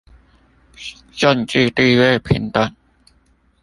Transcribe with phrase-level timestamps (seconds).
[1.11, 2.75] 政冶地位平等